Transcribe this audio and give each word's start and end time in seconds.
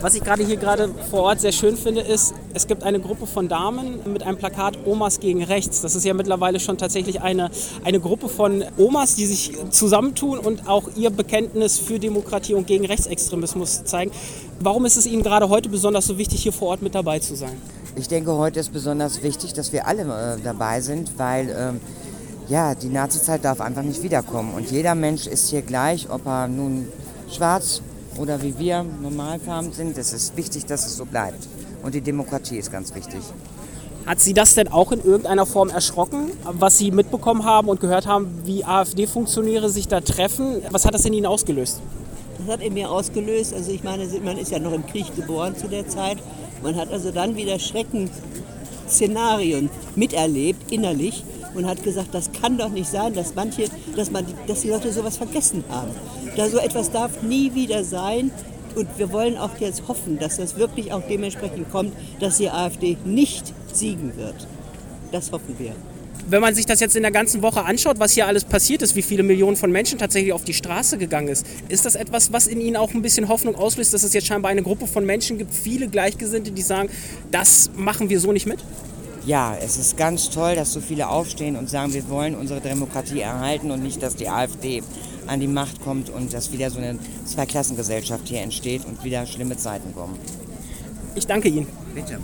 Was 0.00 0.14
ich 0.14 0.22
gerade 0.22 0.44
hier 0.44 0.56
gerade 0.56 0.90
vor 1.10 1.22
Ort 1.22 1.40
sehr 1.40 1.52
schön 1.52 1.76
finde, 1.76 2.02
ist, 2.02 2.34
es 2.52 2.66
gibt 2.66 2.82
eine 2.82 3.00
Gruppe 3.00 3.26
von 3.26 3.48
Damen 3.48 4.00
mit 4.12 4.22
einem 4.22 4.36
Plakat 4.36 4.78
Omas 4.84 5.20
gegen 5.20 5.42
Rechts. 5.42 5.80
Das 5.80 5.94
ist 5.94 6.04
ja 6.04 6.12
mittlerweile 6.12 6.60
schon 6.60 6.76
tatsächlich 6.76 7.22
eine, 7.22 7.50
eine 7.82 7.98
Gruppe 7.98 8.28
von 8.28 8.62
Omas, 8.76 9.14
die 9.14 9.24
sich 9.24 9.56
zusammentun 9.70 10.38
und 10.38 10.68
auch 10.68 10.90
ihr 10.96 11.08
Bekenntnis 11.08 11.78
für 11.78 11.98
Demokratie 11.98 12.54
und 12.54 12.66
gegen 12.66 12.84
Rechtsextremismus 12.84 13.84
zeigen. 13.84 14.10
Warum 14.60 14.84
ist 14.84 14.96
es 14.96 15.06
Ihnen 15.06 15.22
gerade 15.22 15.48
heute 15.48 15.70
besonders 15.70 16.06
so 16.06 16.18
wichtig, 16.18 16.42
hier 16.42 16.52
vor 16.52 16.68
Ort 16.68 16.82
mit 16.82 16.94
dabei 16.94 17.18
zu 17.18 17.34
sein? 17.34 17.56
Ich 17.96 18.08
denke, 18.08 18.32
heute 18.32 18.60
ist 18.60 18.74
besonders 18.74 19.22
wichtig, 19.22 19.54
dass 19.54 19.72
wir 19.72 19.86
alle 19.86 20.02
äh, 20.02 20.42
dabei 20.44 20.82
sind, 20.82 21.18
weil 21.18 21.48
ähm, 21.58 21.80
ja, 22.48 22.74
die 22.74 22.88
Nazizeit 22.88 23.42
darf 23.44 23.62
einfach 23.62 23.82
nicht 23.82 24.02
wiederkommen. 24.02 24.52
Und 24.54 24.70
jeder 24.70 24.94
Mensch 24.94 25.26
ist 25.26 25.48
hier 25.48 25.62
gleich, 25.62 26.10
ob 26.10 26.26
er 26.26 26.48
nun 26.48 26.86
schwarz 27.30 27.80
oder 28.18 28.42
wie 28.42 28.58
wir 28.58 28.82
normalfarben 28.82 29.72
sind. 29.72 29.96
Es 29.98 30.12
ist 30.12 30.36
wichtig, 30.36 30.66
dass 30.66 30.84
es 30.86 30.96
so 30.96 31.04
bleibt. 31.04 31.46
Und 31.82 31.94
die 31.94 32.00
Demokratie 32.00 32.56
ist 32.56 32.72
ganz 32.72 32.92
wichtig. 32.94 33.20
Hat 34.06 34.20
Sie 34.20 34.32
das 34.34 34.54
denn 34.54 34.68
auch 34.68 34.92
in 34.92 35.02
irgendeiner 35.02 35.46
Form 35.46 35.68
erschrocken, 35.68 36.30
was 36.44 36.78
Sie 36.78 36.92
mitbekommen 36.92 37.44
haben 37.44 37.68
und 37.68 37.80
gehört 37.80 38.06
haben, 38.06 38.42
wie 38.44 38.64
AfD-Funktionäre 38.64 39.68
sich 39.68 39.88
da 39.88 40.00
treffen? 40.00 40.62
Was 40.70 40.84
hat 40.84 40.94
das 40.94 41.04
in 41.04 41.12
Ihnen 41.12 41.26
ausgelöst? 41.26 41.80
Das 42.38 42.46
hat 42.48 42.62
in 42.62 42.74
mir 42.74 42.88
ausgelöst, 42.90 43.52
also 43.54 43.72
ich 43.72 43.82
meine, 43.82 44.06
man 44.22 44.38
ist 44.38 44.52
ja 44.52 44.60
noch 44.60 44.72
im 44.72 44.86
Krieg 44.86 45.16
geboren 45.16 45.56
zu 45.56 45.68
der 45.68 45.88
Zeit. 45.88 46.18
Man 46.62 46.76
hat 46.76 46.92
also 46.92 47.10
dann 47.10 47.34
wieder 47.34 47.58
Schreckensszenarien 47.58 49.70
miterlebt, 49.96 50.70
innerlich, 50.70 51.24
und 51.56 51.66
hat 51.66 51.82
gesagt, 51.82 52.08
das 52.12 52.30
kann 52.32 52.58
doch 52.58 52.70
nicht 52.70 52.88
sein, 52.88 53.14
dass 53.14 53.34
manche, 53.34 53.64
dass 53.96 54.10
man, 54.10 54.24
dass 54.46 54.60
die 54.60 54.68
Leute 54.68 54.92
sowas 54.92 55.16
vergessen 55.16 55.64
haben. 55.68 55.90
Da 56.36 56.48
so 56.48 56.58
etwas 56.58 56.90
darf 56.90 57.22
nie 57.22 57.54
wieder 57.54 57.82
sein. 57.82 58.30
Und 58.74 58.86
wir 58.98 59.10
wollen 59.10 59.38
auch 59.38 59.56
jetzt 59.58 59.88
hoffen, 59.88 60.18
dass 60.18 60.36
das 60.36 60.56
wirklich 60.56 60.92
auch 60.92 61.02
dementsprechend 61.08 61.70
kommt, 61.70 61.94
dass 62.20 62.36
die 62.36 62.50
AfD 62.50 62.98
nicht 63.06 63.54
siegen 63.72 64.14
wird. 64.18 64.46
Das 65.12 65.32
hoffen 65.32 65.54
wir. 65.58 65.72
Wenn 66.28 66.40
man 66.40 66.54
sich 66.54 66.66
das 66.66 66.80
jetzt 66.80 66.96
in 66.96 67.02
der 67.02 67.12
ganzen 67.12 67.40
Woche 67.40 67.64
anschaut, 67.64 68.00
was 68.00 68.12
hier 68.12 68.26
alles 68.26 68.44
passiert 68.44 68.82
ist, 68.82 68.96
wie 68.96 69.02
viele 69.02 69.22
Millionen 69.22 69.56
von 69.56 69.70
Menschen 69.70 69.98
tatsächlich 69.98 70.32
auf 70.32 70.42
die 70.42 70.54
Straße 70.54 70.98
gegangen 70.98 71.28
ist, 71.28 71.46
ist 71.68 71.86
das 71.86 71.94
etwas, 71.94 72.32
was 72.32 72.48
in 72.48 72.60
Ihnen 72.60 72.76
auch 72.76 72.92
ein 72.92 73.00
bisschen 73.00 73.28
Hoffnung 73.28 73.54
auslöst, 73.54 73.94
dass 73.94 74.02
es 74.02 74.12
jetzt 74.12 74.26
scheinbar 74.26 74.50
eine 74.50 74.62
Gruppe 74.62 74.88
von 74.88 75.06
Menschen 75.06 75.38
gibt, 75.38 75.54
viele 75.54 75.88
Gleichgesinnte, 75.88 76.50
die 76.50 76.62
sagen, 76.62 76.90
das 77.30 77.70
machen 77.76 78.10
wir 78.10 78.18
so 78.18 78.32
nicht 78.32 78.46
mit? 78.46 78.58
Ja, 79.26 79.56
es 79.60 79.76
ist 79.76 79.96
ganz 79.96 80.30
toll, 80.30 80.54
dass 80.54 80.72
so 80.72 80.80
viele 80.80 81.08
aufstehen 81.08 81.56
und 81.56 81.68
sagen, 81.68 81.92
wir 81.92 82.08
wollen 82.08 82.36
unsere 82.36 82.60
Demokratie 82.60 83.20
erhalten 83.20 83.72
und 83.72 83.82
nicht, 83.82 84.00
dass 84.00 84.14
die 84.14 84.28
AfD 84.28 84.84
an 85.26 85.40
die 85.40 85.48
Macht 85.48 85.80
kommt 85.80 86.10
und 86.10 86.32
dass 86.32 86.52
wieder 86.52 86.70
so 86.70 86.78
eine 86.78 86.96
Zweiklassengesellschaft 87.24 88.28
hier 88.28 88.40
entsteht 88.40 88.84
und 88.84 89.02
wieder 89.02 89.26
schlimme 89.26 89.56
Zeiten 89.56 89.92
kommen. 89.96 90.16
Ich 91.16 91.26
danke 91.26 91.48
Ihnen. 91.48 91.66
Bitte. 91.92 92.20